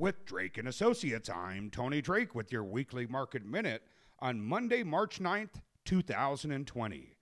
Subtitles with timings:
[0.00, 3.82] With Drake and Associates, I'm Tony Drake with your weekly market minute
[4.20, 7.16] on Monday, March 9th, 2020.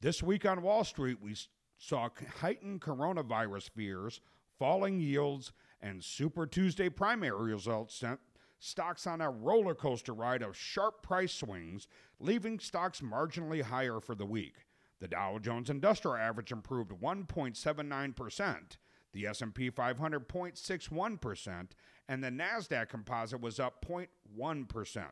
[0.00, 1.34] This week on Wall Street, we
[1.76, 2.08] saw
[2.38, 4.20] heightened coronavirus fears,
[4.56, 8.20] falling yields, and Super Tuesday primary results sent
[8.60, 11.88] stocks on a roller coaster ride of sharp price swings,
[12.20, 14.66] leaving stocks marginally higher for the week.
[15.00, 18.76] The Dow Jones Industrial Average improved 1.79%,
[19.12, 21.68] the S&P 500 0.61%,
[22.08, 25.04] and the Nasdaq Composite was up 0.1%.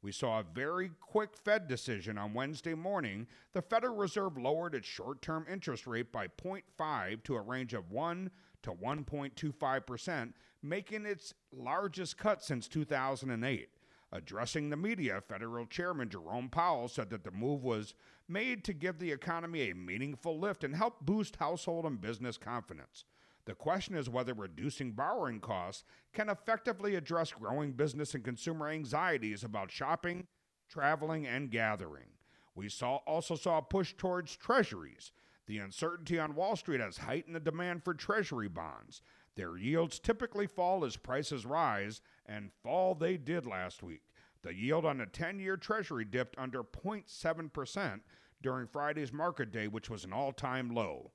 [0.00, 3.26] We saw a very quick Fed decision on Wednesday morning.
[3.52, 8.30] The Federal Reserve lowered its short-term interest rate by 0.5 to a range of 1
[8.62, 10.32] to 1.25%,
[10.62, 13.68] making its largest cut since 2008.
[14.10, 17.94] Addressing the media, Federal Chairman Jerome Powell said that the move was
[18.26, 23.04] made to give the economy a meaningful lift and help boost household and business confidence.
[23.48, 29.42] The question is whether reducing borrowing costs can effectively address growing business and consumer anxieties
[29.42, 30.26] about shopping,
[30.68, 32.10] traveling, and gathering.
[32.54, 35.12] We saw, also saw a push towards treasuries.
[35.46, 39.00] The uncertainty on Wall Street has heightened the demand for treasury bonds.
[39.34, 44.02] Their yields typically fall as prices rise, and fall they did last week.
[44.42, 48.00] The yield on a 10 year Treasury dipped under 0.7%
[48.42, 51.12] during Friday's market day, which was an all time low.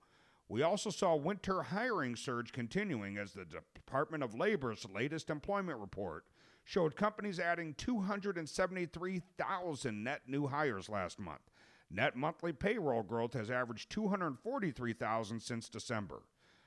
[0.50, 6.26] We also saw winter hiring surge continuing as the Department of Labor's latest employment report
[6.64, 11.52] showed companies adding 273,000 net new hires last month.
[11.90, 16.24] Net monthly payroll growth has averaged 243,000 since December.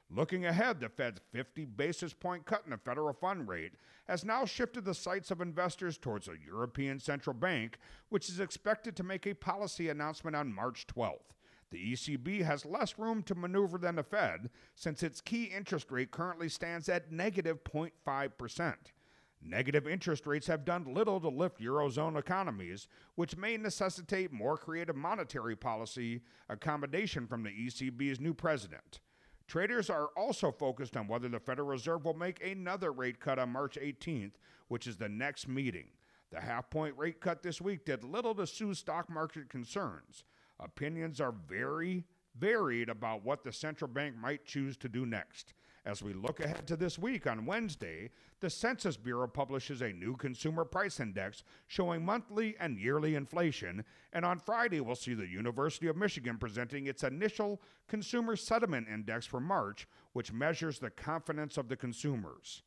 [0.08, 3.72] Looking ahead, the Fed's 50 basis point cut in the federal fund rate
[4.06, 8.94] has now shifted the sights of investors towards a European Central Bank, which is expected
[8.96, 11.32] to make a policy announcement on March 12th.
[11.70, 16.10] The ECB has less room to maneuver than the Fed since its key interest rate
[16.10, 18.74] currently stands at negative 0.5%.
[19.42, 24.96] Negative interest rates have done little to lift Eurozone economies, which may necessitate more creative
[24.96, 29.00] monetary policy accommodation from the ECB's new president.
[29.46, 33.50] Traders are also focused on whether the Federal Reserve will make another rate cut on
[33.50, 34.32] March 18th,
[34.68, 35.88] which is the next meeting.
[36.32, 40.24] The half point rate cut this week did little to soothe stock market concerns.
[40.60, 42.04] Opinions are very
[42.38, 45.54] varied about what the central bank might choose to do next.
[45.86, 50.16] As we look ahead to this week on Wednesday, the Census Bureau publishes a new
[50.16, 53.84] consumer price index showing monthly and yearly inflation.
[54.12, 59.26] And on Friday, we'll see the University of Michigan presenting its initial consumer sentiment index
[59.26, 62.64] for March, which measures the confidence of the consumers.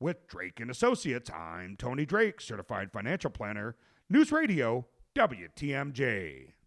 [0.00, 3.76] With Drake and Associates, I'm Tony Drake, certified financial planner,
[4.08, 6.52] News Radio, WTMJ.